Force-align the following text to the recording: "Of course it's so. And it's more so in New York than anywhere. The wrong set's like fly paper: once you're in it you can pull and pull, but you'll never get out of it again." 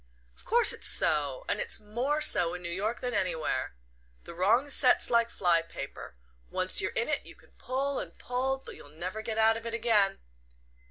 "Of 0.35 0.45
course 0.45 0.73
it's 0.73 0.87
so. 0.87 1.45
And 1.47 1.59
it's 1.59 1.79
more 1.79 2.21
so 2.21 2.55
in 2.55 2.63
New 2.63 2.71
York 2.71 3.01
than 3.01 3.13
anywhere. 3.13 3.75
The 4.23 4.33
wrong 4.33 4.67
set's 4.71 5.11
like 5.11 5.29
fly 5.29 5.61
paper: 5.61 6.15
once 6.49 6.81
you're 6.81 6.89
in 6.93 7.07
it 7.07 7.23
you 7.23 7.35
can 7.35 7.51
pull 7.59 7.99
and 7.99 8.17
pull, 8.17 8.57
but 8.65 8.73
you'll 8.75 8.89
never 8.89 9.21
get 9.21 9.37
out 9.37 9.57
of 9.57 9.67
it 9.67 9.75
again." 9.75 10.17